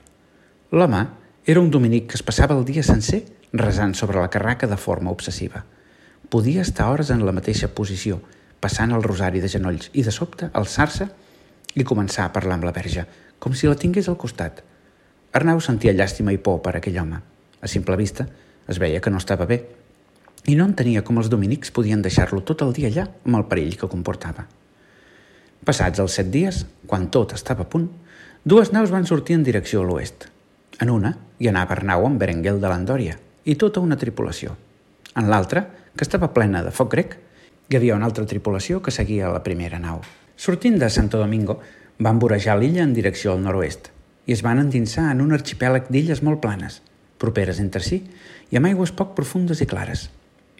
L'home 0.73 1.01
era 1.45 1.61
un 1.61 1.69
dominic 1.69 2.07
que 2.09 2.17
es 2.17 2.23
passava 2.25 2.55
el 2.57 2.63
dia 2.65 2.81
sencer 2.81 3.19
resant 3.53 3.93
sobre 3.93 4.17
la 4.17 4.31
carraca 4.33 4.65
de 4.67 4.77
forma 4.77 5.11
obsessiva. 5.11 5.61
Podia 6.29 6.63
estar 6.65 6.87
hores 6.89 7.11
en 7.13 7.21
la 7.25 7.33
mateixa 7.37 7.69
posició, 7.77 8.17
passant 8.59 8.95
el 8.95 9.03
rosari 9.03 9.43
de 9.43 9.51
genolls 9.51 9.91
i 9.93 10.01
de 10.01 10.13
sobte 10.15 10.49
alçar-se 10.57 11.05
i 11.75 11.85
començar 11.85 12.25
a 12.25 12.33
parlar 12.33 12.57
amb 12.57 12.65
la 12.65 12.73
verge, 12.73 13.05
com 13.37 13.53
si 13.53 13.69
la 13.69 13.77
tingués 13.77 14.09
al 14.09 14.17
costat. 14.17 14.63
Arnau 15.37 15.61
sentia 15.61 15.93
llàstima 15.93 16.33
i 16.33 16.39
por 16.41 16.63
per 16.65 16.73
aquell 16.79 16.97
home. 16.97 17.21
A 17.61 17.67
simple 17.69 17.97
vista, 17.99 18.25
es 18.67 18.81
veia 18.81 19.01
que 19.01 19.13
no 19.13 19.21
estava 19.21 19.45
bé 19.45 19.61
i 20.49 20.57
no 20.57 20.65
entenia 20.65 21.05
com 21.05 21.21
els 21.21 21.29
dominics 21.29 21.69
podien 21.69 22.01
deixar-lo 22.01 22.41
tot 22.41 22.65
el 22.65 22.73
dia 22.73 22.89
allà 22.89 23.05
amb 23.21 23.37
el 23.37 23.45
perill 23.45 23.77
que 23.77 23.91
comportava. 23.91 24.47
Passats 25.65 26.01
els 26.01 26.15
set 26.17 26.31
dies, 26.33 26.65
quan 26.87 27.09
tot 27.13 27.35
estava 27.37 27.67
a 27.67 27.69
punt, 27.69 27.89
Dues 28.43 28.71
naus 28.73 28.89
van 28.89 29.03
sortir 29.05 29.35
en 29.37 29.43
direcció 29.45 29.83
a 29.83 29.85
l'oest. 29.85 30.23
En 30.81 30.89
una 30.89 31.11
hi 31.37 31.45
anava 31.51 31.75
Arnau 31.75 32.07
amb 32.07 32.17
Berenguel 32.17 32.57
de 32.57 32.71
l'Andòria 32.71 33.19
i 33.45 33.53
tota 33.53 33.83
una 33.85 33.99
tripulació. 34.01 34.55
En 35.13 35.27
l'altra, 35.29 35.61
que 35.93 36.01
estava 36.01 36.31
plena 36.33 36.63
de 36.65 36.71
foc 36.73 36.89
grec, 36.95 37.13
hi 37.69 37.77
havia 37.77 37.93
una 37.93 38.09
altra 38.09 38.25
tripulació 38.25 38.79
que 38.81 38.89
seguia 38.95 39.29
la 39.29 39.43
primera 39.45 39.77
nau. 39.77 40.01
Sortint 40.33 40.79
de 40.81 40.89
Santo 40.89 41.21
Domingo, 41.21 41.59
van 42.01 42.17
vorejar 42.17 42.57
l'illa 42.57 42.81
en 42.81 42.95
direcció 42.97 43.35
al 43.35 43.45
nord-oest 43.45 43.91
i 44.25 44.33
es 44.33 44.41
van 44.41 44.57
endinsar 44.57 45.11
en 45.11 45.21
un 45.21 45.37
arxipèlag 45.37 45.93
d'illes 45.93 46.23
molt 46.25 46.41
planes, 46.41 46.81
properes 47.21 47.61
entre 47.61 47.85
si 47.85 48.01
i 48.49 48.57
amb 48.57 48.71
aigües 48.71 48.89
poc 48.97 49.13
profundes 49.13 49.61
i 49.61 49.69
clares. 49.69 50.07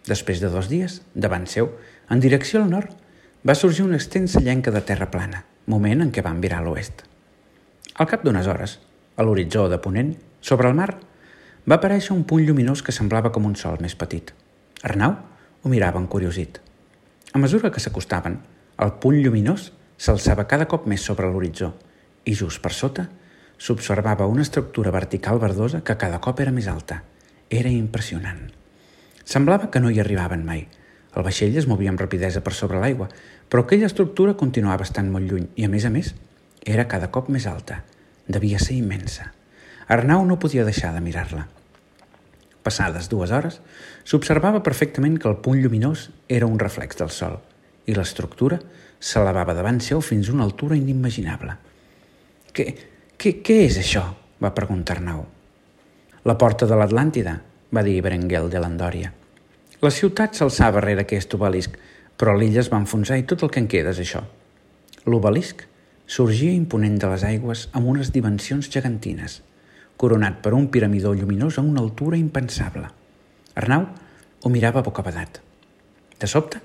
Després 0.06 0.38
de 0.38 0.54
dos 0.54 0.70
dies, 0.70 1.00
davant 1.14 1.50
seu, 1.50 1.74
en 2.06 2.22
direcció 2.22 2.62
al 2.62 2.70
nord, 2.70 2.94
va 3.46 3.54
sorgir 3.54 3.84
una 3.84 3.96
extensa 3.98 4.40
llenca 4.40 4.70
de 4.70 4.80
terra 4.86 5.10
plana, 5.10 5.44
moment 5.66 6.04
en 6.04 6.10
què 6.14 6.22
van 6.22 6.40
virar 6.40 6.60
a 6.60 6.66
l'oest. 6.66 7.02
Al 7.98 8.06
cap 8.06 8.22
d'unes 8.22 8.46
hores, 8.46 8.76
a 9.16 9.24
l'horitzó 9.26 9.68
de 9.68 9.78
Ponent, 9.82 10.12
sobre 10.40 10.68
el 10.70 10.76
mar, 10.78 10.92
va 11.66 11.78
aparèixer 11.78 12.14
un 12.14 12.22
punt 12.22 12.44
lluminós 12.46 12.82
que 12.86 12.94
semblava 12.94 13.32
com 13.34 13.46
un 13.46 13.56
sol 13.58 13.82
més 13.82 13.96
petit. 13.98 14.30
Arnau 14.86 15.16
ho 15.62 15.72
mirava 15.72 15.98
encuriosit. 15.98 16.60
A 17.32 17.38
mesura 17.42 17.70
que 17.74 17.82
s'acostaven, 17.82 18.38
el 18.78 18.94
punt 19.02 19.18
lluminós 19.18 19.72
s'alçava 19.98 20.46
cada 20.50 20.68
cop 20.70 20.86
més 20.90 21.02
sobre 21.02 21.30
l'horitzó 21.30 21.72
i 22.24 22.34
just 22.38 22.62
per 22.62 22.72
sota 22.74 23.08
s'observava 23.58 24.26
una 24.30 24.42
estructura 24.46 24.90
vertical 24.94 25.38
verdosa 25.42 25.82
que 25.82 25.98
cada 25.98 26.20
cop 26.22 26.40
era 26.40 26.54
més 26.54 26.68
alta. 26.70 27.02
Era 27.50 27.70
impressionant. 27.70 28.50
Semblava 29.24 29.70
que 29.70 29.82
no 29.82 29.90
hi 29.90 30.00
arribaven 30.02 30.46
mai. 30.46 30.66
El 31.16 31.24
vaixell 31.26 31.56
es 31.60 31.68
movia 31.68 31.92
amb 31.92 32.00
rapidesa 32.00 32.40
per 32.44 32.54
sobre 32.56 32.80
l'aigua, 32.80 33.08
però 33.48 33.64
aquella 33.64 33.88
estructura 33.90 34.36
continuava 34.38 34.86
estant 34.86 35.10
molt 35.12 35.28
lluny 35.28 35.48
i, 35.56 35.66
a 35.66 35.72
més 35.72 35.84
a 35.84 35.90
més, 35.92 36.14
era 36.64 36.88
cada 36.88 37.10
cop 37.12 37.28
més 37.28 37.46
alta. 37.50 37.82
Devia 38.28 38.60
ser 38.62 38.78
immensa. 38.78 39.28
Arnau 39.92 40.24
no 40.24 40.38
podia 40.40 40.64
deixar 40.64 40.94
de 40.94 41.02
mirar-la. 41.04 41.48
Passades 42.62 43.08
dues 43.10 43.32
hores, 43.34 43.58
s'observava 44.06 44.62
perfectament 44.62 45.18
que 45.18 45.28
el 45.28 45.40
punt 45.44 45.58
lluminós 45.60 46.08
era 46.28 46.46
un 46.46 46.60
reflex 46.62 47.00
del 47.00 47.10
sol 47.10 47.40
i 47.90 47.96
l'estructura 47.96 48.60
s'elevava 49.02 49.56
davant 49.58 49.80
seu 49.82 50.00
fins 50.00 50.30
a 50.30 50.36
una 50.36 50.46
altura 50.46 50.78
inimaginable. 50.78 51.56
Què, 52.54 52.66
què, 53.18 53.38
què 53.42 53.62
és 53.66 53.80
això? 53.82 54.04
va 54.42 54.54
preguntar 54.54 54.96
Arnau. 54.98 55.26
La 56.26 56.38
porta 56.38 56.66
de 56.70 56.78
l'Atlàntida, 56.78 57.34
va 57.74 57.82
dir 57.82 58.00
Berenguel 58.02 58.48
de 58.50 58.62
l'Andòria. 58.62 59.10
La 59.82 59.90
ciutat 59.90 60.36
s'alçava 60.38 60.78
darrere 60.78 61.02
aquest 61.02 61.32
obelisc, 61.34 61.72
però 62.14 62.36
l'illa 62.38 62.60
es 62.62 62.68
va 62.70 62.78
enfonsar 62.78 63.16
i 63.18 63.24
tot 63.26 63.40
el 63.42 63.50
que 63.50 63.58
en 63.58 63.66
queda 63.66 63.90
és 63.90 63.98
això. 64.04 64.20
L'obelisc 65.10 65.64
sorgia 66.06 66.52
imponent 66.54 67.00
de 67.02 67.08
les 67.10 67.24
aigües 67.26 67.64
amb 67.74 67.88
unes 67.90 68.12
dimensions 68.14 68.68
gegantines, 68.70 69.40
coronat 69.98 70.38
per 70.44 70.52
un 70.54 70.68
piramidó 70.70 71.16
lluminós 71.18 71.58
a 71.58 71.64
una 71.66 71.82
altura 71.82 72.20
impensable. 72.20 72.86
Arnau 73.58 73.88
ho 74.42 74.52
mirava 74.54 74.84
bocabadat. 74.86 75.40
De 76.22 76.30
sobte, 76.30 76.62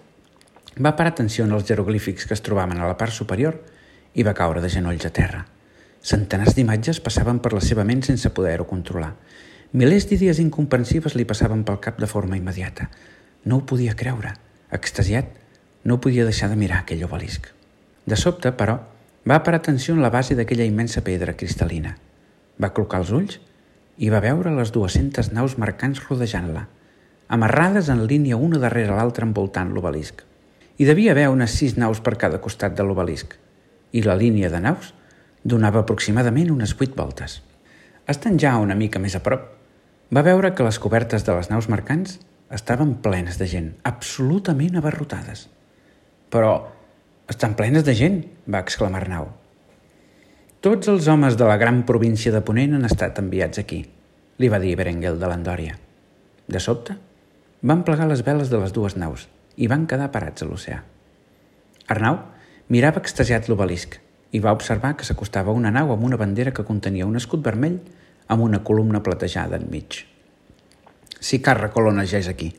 va 0.78 0.94
parar 0.94 1.16
atenció 1.16 1.50
en 1.50 1.58
els 1.58 1.66
jeroglífics 1.66 2.30
que 2.30 2.38
es 2.38 2.46
trobaven 2.46 2.78
a 2.78 2.86
la 2.86 3.00
part 3.02 3.18
superior 3.18 3.58
i 4.14 4.22
va 4.30 4.38
caure 4.38 4.62
de 4.62 4.70
genolls 4.70 5.10
a 5.10 5.14
terra. 5.22 5.42
Centenars 6.06 6.54
d'imatges 6.54 7.02
passaven 7.02 7.42
per 7.42 7.56
la 7.58 7.66
seva 7.66 7.82
ment 7.82 8.06
sense 8.06 8.30
poder-ho 8.30 8.70
controlar. 8.70 9.16
Milers 9.76 10.06
d'idees 10.08 10.40
incomprensives 10.40 11.18
li 11.20 11.26
passaven 11.28 11.66
pel 11.68 11.82
cap 11.84 11.98
de 12.00 12.08
forma 12.08 12.38
immediata. 12.40 12.86
No 13.44 13.58
ho 13.58 13.66
podia 13.68 13.98
creure. 14.00 14.32
Extasiat, 14.72 15.28
no 15.84 16.00
podia 16.00 16.24
deixar 16.24 16.48
de 16.48 16.56
mirar 16.56 16.86
aquell 16.86 17.04
obelisc. 17.04 17.50
De 18.08 18.16
sobte, 18.16 18.54
però, 18.56 18.78
va 19.28 19.42
parar 19.44 19.60
atenció 19.60 19.94
en 19.94 20.02
la 20.02 20.10
base 20.10 20.38
d'aquella 20.40 20.64
immensa 20.64 21.04
pedra 21.04 21.36
cristal·lina. 21.36 21.98
Va 22.64 22.72
clocar 22.72 23.02
els 23.04 23.12
ulls 23.12 23.42
i 23.98 24.08
va 24.14 24.24
veure 24.24 24.56
les 24.56 24.72
200 24.72 25.34
naus 25.36 25.58
mercants 25.60 26.00
rodejant-la, 26.08 26.64
amarrades 27.28 27.92
en 27.92 28.06
línia 28.08 28.40
una 28.40 28.64
darrere 28.64 28.96
l'altra 28.96 29.28
envoltant 29.28 29.76
l'obelisc. 29.76 30.24
Hi 30.80 30.88
devia 30.88 31.12
haver 31.12 31.28
unes 31.34 31.52
sis 31.60 31.76
naus 31.76 32.00
per 32.00 32.16
cada 32.16 32.40
costat 32.40 32.78
de 32.78 32.88
l'obelisc, 32.88 33.36
i 33.92 34.06
la 34.06 34.16
línia 34.16 34.48
de 34.54 34.64
naus 34.64 34.94
donava 35.44 35.84
aproximadament 35.84 36.56
unes 36.56 36.72
vuit 36.80 36.96
voltes. 36.96 37.42
Estant 38.08 38.40
ja 38.40 38.56
una 38.64 38.76
mica 38.80 39.00
més 39.04 39.16
a 39.18 39.24
prop, 39.24 39.57
va 40.14 40.24
veure 40.24 40.54
que 40.56 40.64
les 40.64 40.80
cobertes 40.80 41.26
de 41.28 41.36
les 41.36 41.50
naus 41.52 41.68
mercants 41.68 42.18
estaven 42.54 42.96
plenes 43.04 43.38
de 43.40 43.48
gent, 43.52 43.74
absolutament 43.84 44.78
abarrotades. 44.80 45.48
Però 46.32 46.54
estan 47.28 47.58
plenes 47.60 47.84
de 47.84 47.96
gent, 47.96 48.22
va 48.48 48.64
exclamar 48.64 49.04
Arnau. 49.04 49.28
Tots 50.64 50.88
els 50.88 51.08
homes 51.12 51.36
de 51.38 51.48
la 51.48 51.58
gran 51.60 51.84
província 51.86 52.32
de 52.32 52.42
Ponent 52.42 52.78
han 52.78 52.88
estat 52.88 53.20
enviats 53.20 53.60
aquí, 53.60 53.84
li 54.40 54.50
va 54.50 54.62
dir 54.64 54.78
Berenguel 54.80 55.20
de 55.20 55.28
l'Andòria. 55.28 55.76
De 56.48 56.60
sobte, 56.64 56.96
van 57.62 57.84
plegar 57.84 58.08
les 58.08 58.24
veles 58.24 58.50
de 58.50 58.62
les 58.62 58.74
dues 58.74 58.96
naus 58.96 59.28
i 59.58 59.68
van 59.68 59.86
quedar 59.92 60.12
parats 60.14 60.44
a 60.44 60.48
l'oceà. 60.48 60.82
Arnau 61.92 62.22
mirava 62.72 63.04
extasiat 63.04 63.48
l'obelisc 63.50 64.00
i 64.32 64.40
va 64.44 64.56
observar 64.56 64.96
que 64.96 65.08
s'acostava 65.08 65.56
una 65.56 65.72
nau 65.72 65.92
amb 65.92 66.04
una 66.08 66.20
bandera 66.20 66.54
que 66.56 66.66
contenia 66.68 67.08
un 67.08 67.20
escut 67.20 67.44
vermell 67.44 67.80
amb 68.28 68.44
una 68.44 68.64
columna 68.64 69.02
platejada 69.04 69.58
enmig. 69.58 70.06
Si 71.20 71.42
Carra 71.42 71.72
és 72.04 72.28
aquí, 72.28 72.54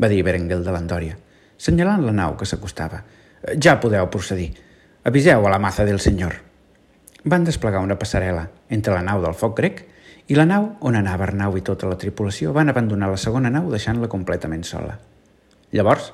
va 0.00 0.08
dir 0.08 0.22
Berenguel 0.22 0.64
de 0.64 0.72
l'Andòria, 0.72 1.16
senyalant 1.58 2.04
la 2.06 2.12
nau 2.12 2.36
que 2.36 2.46
s'acostava. 2.46 3.02
Ja 3.60 3.80
podeu 3.80 4.08
procedir. 4.10 4.54
Aviseu 5.04 5.46
a 5.46 5.50
la 5.50 5.58
maza 5.58 5.84
del 5.84 6.00
senyor. 6.00 6.34
Van 7.24 7.44
desplegar 7.44 7.80
una 7.80 7.98
passarel·la 7.98 8.48
entre 8.70 8.94
la 8.94 9.02
nau 9.02 9.20
del 9.22 9.34
foc 9.34 9.56
grec 9.56 9.84
i 10.28 10.34
la 10.34 10.46
nau 10.46 10.76
on 10.80 10.96
anava 10.96 11.26
Arnau 11.26 11.56
i 11.56 11.60
tota 11.60 11.88
la 11.88 11.98
tripulació 11.98 12.52
van 12.52 12.68
abandonar 12.68 13.10
la 13.10 13.20
segona 13.20 13.50
nau 13.50 13.70
deixant-la 13.70 14.08
completament 14.08 14.64
sola. 14.64 14.96
Llavors, 15.72 16.12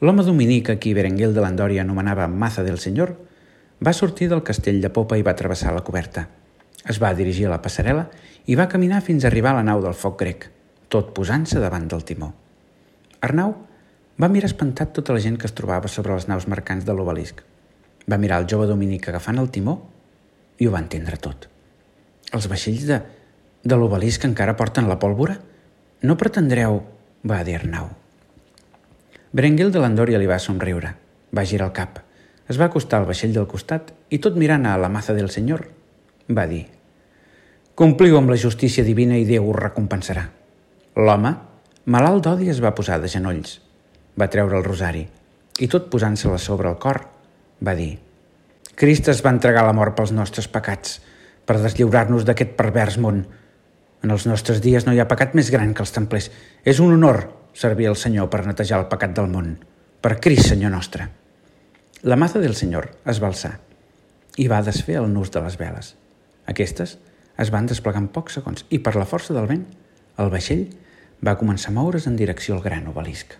l'home 0.00 0.24
dominic 0.26 0.70
a 0.70 0.76
qui 0.76 0.94
Berenguel 0.94 1.34
de 1.34 1.40
l'Andòria 1.40 1.82
anomenava 1.82 2.28
Maza 2.28 2.62
del 2.62 2.78
Senyor 2.78 3.14
va 3.80 3.92
sortir 3.92 4.28
del 4.28 4.42
castell 4.42 4.80
de 4.82 4.90
popa 4.90 5.16
i 5.16 5.22
va 5.22 5.36
travessar 5.38 5.72
la 5.72 5.84
coberta. 5.86 6.26
Es 6.88 6.98
va 7.02 7.12
dirigir 7.14 7.46
a 7.46 7.52
la 7.52 7.60
passarel·la 7.62 8.08
i 8.50 8.56
va 8.58 8.68
caminar 8.68 9.02
fins 9.06 9.24
a 9.24 9.30
arribar 9.30 9.52
a 9.52 9.60
la 9.60 9.66
nau 9.66 9.82
del 9.84 9.94
foc 9.94 10.18
grec, 10.20 10.48
tot 10.88 11.12
posant-se 11.16 11.60
davant 11.62 11.86
del 11.88 12.04
timó. 12.04 12.32
Arnau 13.22 13.54
va 14.20 14.30
mirar 14.32 14.50
espantat 14.50 14.92
tota 14.96 15.14
la 15.14 15.22
gent 15.22 15.38
que 15.38 15.48
es 15.48 15.56
trobava 15.56 15.88
sobre 15.88 16.14
les 16.14 16.28
naus 16.28 16.48
mercants 16.50 16.84
de 16.84 16.94
l'obelisc. 16.96 17.42
Va 18.10 18.18
mirar 18.18 18.42
el 18.42 18.48
jove 18.50 18.66
dominic 18.66 19.08
agafant 19.08 19.38
el 19.38 19.50
timó 19.54 19.78
i 20.58 20.66
ho 20.66 20.74
va 20.74 20.82
entendre 20.82 21.18
tot. 21.22 21.48
Els 22.32 22.48
vaixells 22.50 22.86
de, 22.88 23.00
de 23.62 23.78
l'obelisc 23.78 24.24
encara 24.26 24.56
porten 24.58 24.90
la 24.90 24.98
pólvora? 24.98 25.38
No 26.02 26.18
pretendreu... 26.18 26.82
va 27.22 27.44
dir 27.46 27.54
Arnau. 27.54 27.92
Berenguel 29.32 29.70
de 29.70 29.78
l'Andòria 29.78 30.18
li 30.18 30.26
va 30.26 30.40
somriure. 30.42 30.96
Va 31.32 31.44
girar 31.46 31.68
el 31.70 31.76
cap– 31.76 32.00
es 32.52 32.58
va 32.60 32.66
acostar 32.68 32.98
al 33.00 33.06
vaixell 33.08 33.32
del 33.32 33.46
costat 33.48 33.92
i 34.12 34.18
tot 34.24 34.34
mirant 34.36 34.66
a 34.66 34.74
la 34.80 34.90
maza 34.92 35.14
del 35.16 35.30
senyor, 35.30 35.62
va 36.28 36.46
dir 36.50 36.66
«Compliu 37.74 38.18
amb 38.18 38.30
la 38.30 38.38
justícia 38.38 38.84
divina 38.84 39.16
i 39.18 39.24
Déu 39.28 39.48
us 39.50 39.58
recompensarà». 39.58 40.26
L'home, 40.96 41.32
malalt 41.86 42.26
d'odi, 42.26 42.50
es 42.52 42.60
va 42.60 42.74
posar 42.76 42.98
de 43.00 43.08
genolls. 43.08 43.60
Va 44.18 44.28
treure 44.28 44.58
el 44.58 44.66
rosari 44.66 45.06
i 45.60 45.68
tot 45.68 45.88
posant-se-la 45.92 46.38
sobre 46.40 46.68
el 46.70 46.78
cor, 46.80 47.02
va 47.64 47.74
dir 47.78 47.96
«Crist 48.76 49.08
es 49.12 49.24
va 49.24 49.32
entregar 49.34 49.64
la 49.66 49.74
mort 49.76 49.96
pels 49.96 50.12
nostres 50.16 50.48
pecats, 50.48 51.00
per 51.44 51.58
deslliurar-nos 51.60 52.24
d'aquest 52.28 52.54
pervers 52.56 52.98
món. 53.02 53.24
En 54.02 54.14
els 54.14 54.26
nostres 54.26 54.62
dies 54.64 54.86
no 54.86 54.94
hi 54.94 55.00
ha 55.02 55.08
pecat 55.10 55.34
més 55.38 55.50
gran 55.50 55.74
que 55.74 55.84
els 55.84 55.92
templers. 55.92 56.30
És 56.64 56.80
un 56.80 56.94
honor 56.94 57.26
servir 57.52 57.90
al 57.90 57.98
Senyor 58.00 58.30
per 58.30 58.46
netejar 58.46 58.80
el 58.80 58.88
pecat 58.92 59.12
del 59.18 59.28
món. 59.28 59.58
Per 60.00 60.16
Crist, 60.20 60.52
Senyor 60.54 60.72
nostre». 60.72 61.10
La 62.02 62.16
maza 62.16 62.40
del 62.42 62.56
senyor 62.58 62.88
es 63.06 63.20
va 63.22 63.28
alçar 63.30 63.52
i 64.42 64.48
va 64.50 64.58
desfer 64.66 64.96
el 64.98 65.04
nus 65.12 65.28
de 65.30 65.38
les 65.44 65.54
veles. 65.60 65.92
Aquestes 66.50 66.96
es 67.42 67.50
van 67.54 67.68
desplegar 67.70 68.02
en 68.02 68.08
pocs 68.12 68.38
segons 68.38 68.66
i 68.70 68.80
per 68.82 68.94
la 68.96 69.08
força 69.08 69.34
del 69.36 69.48
vent 69.50 69.64
el 70.22 70.30
vaixell 70.32 70.66
va 71.24 71.38
començar 71.40 71.70
a 71.70 71.76
moure's 71.76 72.08
en 72.10 72.16
direcció 72.18 72.56
al 72.56 72.64
gran 72.64 72.88
obelisc. 72.90 73.36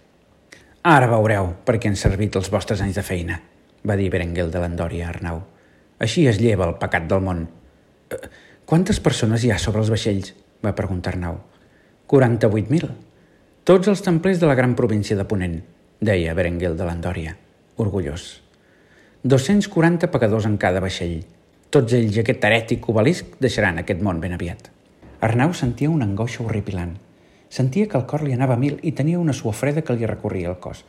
Ara 0.83 1.11
veureu 1.11 1.53
per 1.67 1.77
què 1.79 1.91
han 1.91 1.99
servit 1.99 2.37
els 2.39 2.51
vostres 2.51 2.81
anys 2.83 2.99
de 2.99 3.05
feina, 3.07 3.39
va 3.87 3.97
dir 3.99 4.11
Berenguel 4.11 4.51
de 4.51 4.63
l'Andòria 4.63 5.07
a 5.07 5.11
Arnau. 5.13 5.43
Així 6.03 6.27
es 6.31 6.41
lleva 6.43 6.67
el 6.67 6.79
pecat 6.81 7.07
del 7.11 7.23
món. 7.23 7.45
Eh, 8.11 8.19
quantes 8.67 8.99
persones 9.01 9.45
hi 9.45 9.53
ha 9.53 9.59
sobre 9.63 9.83
els 9.83 9.91
vaixells? 9.91 10.35
va 10.63 10.75
preguntar 10.79 11.13
Arnau. 11.15 11.41
48.000. 12.11 12.91
Tots 13.67 13.89
els 13.89 14.03
templers 14.03 14.41
de 14.41 14.47
la 14.51 14.57
gran 14.59 14.75
província 14.79 15.17
de 15.17 15.27
Ponent, 15.27 15.61
deia 16.01 16.35
Berenguel 16.35 16.77
de 16.79 16.87
l'Andòria, 16.87 17.37
orgullós. 17.79 18.43
240 19.23 20.11
pagadors 20.11 20.47
en 20.51 20.59
cada 20.59 20.83
vaixell. 20.83 21.23
Tots 21.73 21.95
ells 21.97 22.19
i 22.19 22.21
aquest 22.21 22.43
herètic 22.45 22.85
obelisc 22.93 23.38
deixaran 23.41 23.79
aquest 23.81 24.02
món 24.05 24.19
ben 24.21 24.35
aviat. 24.37 24.67
Arnau 25.25 25.55
sentia 25.57 25.88
una 25.88 26.05
angoixa 26.05 26.43
horripilant. 26.45 26.91
Sentia 27.49 27.88
que 27.88 27.97
el 27.97 28.05
cor 28.11 28.21
li 28.26 28.35
anava 28.37 28.59
a 28.59 28.61
mil 28.61 28.75
i 28.85 28.93
tenia 28.99 29.21
una 29.23 29.33
suor 29.33 29.57
freda 29.57 29.81
que 29.81 29.97
li 29.97 30.05
recorria 30.05 30.50
el 30.50 30.59
cos. 30.61 30.83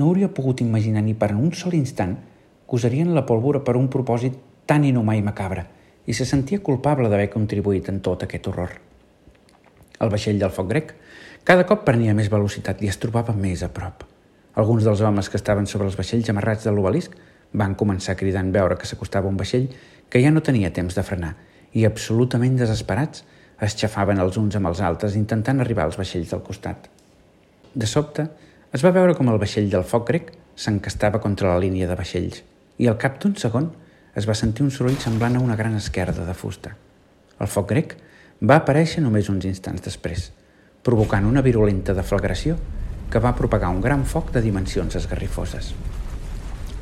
No 0.00 0.06
hauria 0.06 0.30
pogut 0.32 0.62
imaginar 0.64 1.02
ni 1.04 1.12
per 1.12 1.34
un 1.34 1.52
sol 1.52 1.76
instant 1.76 2.16
que 2.16 2.78
usarien 2.80 3.12
la 3.12 3.26
pólvora 3.28 3.60
per 3.66 3.76
un 3.76 3.90
propòsit 3.92 4.40
tan 4.64 4.88
inhumà 4.88 5.18
i 5.20 5.26
macabre, 5.28 5.66
i 6.08 6.16
se 6.16 6.24
sentia 6.24 6.64
culpable 6.64 7.12
d'haver 7.12 7.28
contribuït 7.36 7.92
en 7.92 8.00
tot 8.00 8.24
aquest 8.24 8.48
horror. 8.48 8.72
El 10.00 10.08
vaixell 10.08 10.40
del 10.40 10.56
foc 10.56 10.72
grec 10.72 10.96
cada 11.44 11.68
cop 11.68 11.84
prenia 11.84 12.16
més 12.16 12.32
velocitat 12.32 12.80
i 12.80 12.88
es 12.88 12.96
trobava 12.96 13.36
més 13.36 13.60
a 13.60 13.68
prop. 13.68 14.08
Alguns 14.56 14.88
dels 14.88 15.04
homes 15.04 15.28
que 15.28 15.36
estaven 15.36 15.68
sobre 15.68 15.84
els 15.84 16.00
vaixells 16.00 16.32
amarrats 16.32 16.64
de 16.64 16.72
l'obelisc 16.72 17.12
van 17.52 17.76
començar 17.78 18.16
en 18.18 18.52
veure 18.52 18.76
que 18.76 18.86
s'acostava 18.86 19.28
un 19.28 19.36
vaixell 19.36 19.68
que 20.10 20.22
ja 20.22 20.32
no 20.32 20.42
tenia 20.42 20.72
temps 20.72 20.94
de 20.96 21.04
frenar 21.06 21.34
i, 21.72 21.84
absolutament 21.84 22.56
desesperats, 22.58 23.24
es 23.64 23.76
xafaven 23.78 24.20
els 24.22 24.36
uns 24.38 24.56
amb 24.58 24.70
els 24.70 24.80
altres 24.82 25.16
intentant 25.18 25.60
arribar 25.62 25.86
als 25.86 25.98
vaixells 25.98 26.32
del 26.32 26.42
costat. 26.46 26.88
De 27.74 27.86
sobte, 27.90 28.26
es 28.74 28.82
va 28.84 28.94
veure 28.94 29.14
com 29.14 29.30
el 29.30 29.38
vaixell 29.38 29.70
del 29.70 29.86
foc 29.86 30.08
grec 30.10 30.32
s'encastava 30.54 31.20
contra 31.22 31.52
la 31.52 31.60
línia 31.62 31.88
de 31.90 31.96
vaixells 31.98 32.42
i 32.78 32.88
al 32.90 32.98
cap 32.98 33.20
d'un 33.22 33.34
segon 33.38 33.70
es 34.14 34.26
va 34.28 34.36
sentir 34.38 34.64
un 34.64 34.70
soroll 34.74 34.98
semblant 35.02 35.36
a 35.36 35.42
una 35.42 35.56
gran 35.58 35.74
esquerda 35.78 36.26
de 36.26 36.34
fusta. 36.34 36.74
El 37.40 37.50
foc 37.50 37.68
grec 37.70 37.96
va 38.42 38.60
aparèixer 38.60 39.02
només 39.02 39.30
uns 39.30 39.46
instants 39.50 39.82
després, 39.82 40.30
provocant 40.86 41.26
una 41.26 41.42
virulenta 41.42 41.94
deflagració 41.94 42.58
que 43.10 43.22
va 43.22 43.34
propagar 43.38 43.70
un 43.74 43.82
gran 43.82 44.04
foc 44.04 44.32
de 44.34 44.42
dimensions 44.42 44.96
esgarrifoses. 44.98 45.72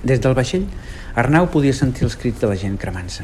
Des 0.03 0.19
del 0.19 0.35
vaixell, 0.35 0.65
Arnau 1.15 1.47
podia 1.55 1.75
sentir 1.79 2.03
els 2.09 2.17
crits 2.19 2.41
de 2.43 2.49
la 2.51 2.57
gent 2.59 2.75
cremant-se 2.75 3.23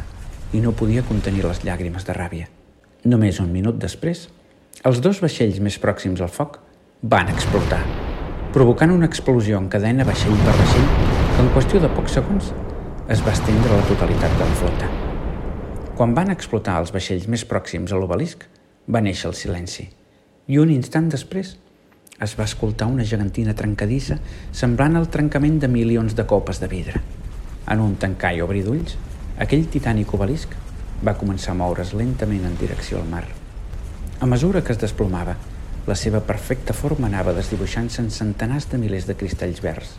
i 0.55 0.61
no 0.63 0.77
podia 0.79 1.03
contenir 1.03 1.43
les 1.43 1.65
llàgrimes 1.67 2.07
de 2.07 2.15
ràbia. 2.15 2.47
Només 3.05 3.41
un 3.43 3.51
minut 3.51 3.81
després, 3.83 4.29
els 4.87 5.01
dos 5.03 5.19
vaixells 5.19 5.59
més 5.59 5.79
pròxims 5.83 6.23
al 6.23 6.31
foc 6.31 6.61
van 7.03 7.33
explotar, 7.33 7.81
provocant 8.55 8.95
una 8.95 9.11
explosió 9.11 9.59
en 9.59 9.67
cadena 9.73 10.07
vaixell 10.07 10.39
per 10.47 10.55
vaixell 10.55 10.89
que 11.35 11.43
en 11.43 11.51
qüestió 11.57 11.83
de 11.83 11.91
pocs 11.99 12.15
segons 12.21 12.53
es 13.11 13.27
va 13.27 13.35
estendre 13.35 13.75
la 13.75 13.87
totalitat 13.91 14.39
de 14.39 14.47
la 14.47 14.59
flota. 14.63 14.89
Quan 15.99 16.15
van 16.15 16.31
explotar 16.31 16.79
els 16.79 16.95
vaixells 16.95 17.27
més 17.27 17.43
pròxims 17.43 17.91
a 17.91 17.99
l'obelisc, 17.99 18.47
va 18.87 19.03
néixer 19.03 19.33
el 19.33 19.35
silenci 19.35 19.89
i 20.47 20.63
un 20.63 20.71
instant 20.71 21.11
després 21.11 21.57
es 22.21 22.35
va 22.39 22.45
escoltar 22.45 22.89
una 22.91 23.05
gegantina 23.07 23.55
trencadissa 23.55 24.19
semblant 24.51 24.97
al 24.99 25.11
trencament 25.15 25.61
de 25.63 25.69
milions 25.71 26.17
de 26.19 26.27
copes 26.27 26.59
de 26.61 26.69
vidre. 26.71 27.03
En 27.71 27.81
un 27.85 27.95
tancar 28.01 28.33
i 28.35 28.43
obrir 28.43 28.65
d'ulls, 28.67 28.97
aquell 29.39 29.69
titànic 29.71 30.15
obelisc 30.15 30.57
va 31.05 31.15
començar 31.19 31.53
a 31.55 31.59
moure's 31.61 31.95
lentament 31.95 32.49
en 32.49 32.57
direcció 32.59 32.99
al 32.99 33.07
mar. 33.07 33.25
A 34.19 34.27
mesura 34.27 34.65
que 34.65 34.75
es 34.75 34.81
desplomava, 34.83 35.37
la 35.87 35.95
seva 35.95 36.21
perfecta 36.27 36.75
forma 36.75 37.07
anava 37.07 37.33
desdibuixant-se 37.37 38.03
en 38.03 38.11
centenars 38.11 38.67
de 38.73 38.81
milers 38.83 39.07
de 39.07 39.15
cristalls 39.17 39.63
verds, 39.63 39.95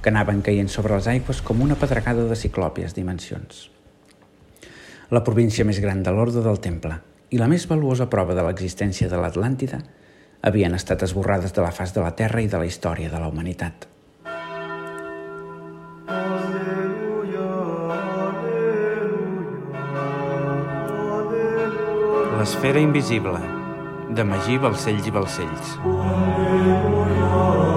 que 0.00 0.08
anaven 0.08 0.40
caient 0.42 0.72
sobre 0.72 0.96
les 0.96 1.06
aigües 1.10 1.42
com 1.44 1.60
una 1.60 1.76
pedregada 1.76 2.24
de 2.30 2.38
ciclòpies 2.38 2.96
dimensions. 2.96 3.68
La 5.10 5.22
província 5.24 5.66
més 5.68 5.82
gran 5.84 6.02
de 6.02 6.12
l'Orde 6.16 6.40
del 6.44 6.58
Temple 6.64 6.96
i 7.30 7.38
la 7.38 7.48
més 7.48 7.68
valuosa 7.68 8.08
prova 8.08 8.34
de 8.34 8.44
l'existència 8.46 9.08
de 9.12 9.20
l'Atlàntida 9.20 9.82
havien 10.42 10.74
estat 10.74 11.02
esborrades 11.02 11.54
de 11.54 11.62
la 11.62 11.72
faç 11.74 11.94
de 11.94 12.02
la 12.04 12.14
Terra 12.16 12.42
i 12.42 12.48
de 12.48 12.58
la 12.60 12.66
història 12.66 13.10
de 13.10 13.20
la 13.20 13.28
humanitat. 13.28 13.88
L'esfera 22.38 22.78
invisible, 22.78 23.40
de 24.14 24.24
Magí 24.24 24.60
Balcells 24.62 25.08
i 25.10 25.16
Balcells. 25.18 25.74
Aleluia. 25.84 27.67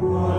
Whoa. 0.00 0.29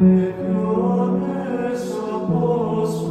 et 0.00 0.34
non 0.52 1.20
esso 1.72 2.26
post 2.28 3.08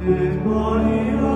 et 0.00 0.36
Maria 0.44 1.27